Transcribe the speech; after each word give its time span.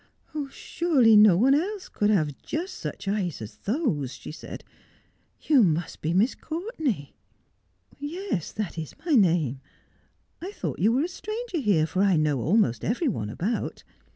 'Surely 0.49 1.15
no 1.15 1.37
one 1.37 1.53
else 1.53 1.87
could 1.87 2.09
have 2.09 2.35
just 2.41 2.79
such 2.79 3.07
eyes 3.07 3.39
as 3.39 3.57
those,' 3.57 4.15
she 4.15 4.31
said.' 4.31 4.63
You 5.47 5.61
must 5.61 6.01
be 6.01 6.11
Miss 6.11 6.33
Courtenay.'' 6.33 7.13
Yes, 7.99 8.51
that 8.53 8.79
is 8.79 8.95
my 9.05 9.11
name. 9.11 9.61
I 10.41 10.53
thought 10.53 10.79
you 10.79 10.91
were 10.91 11.03
a 11.03 11.07
stranger 11.07 11.59
here, 11.59 11.85
for 11.85 12.01
I 12.01 12.15
know 12.15 12.39
almost 12.41 12.83
every 12.83 13.07
one 13.09 13.29
about. 13.29 13.83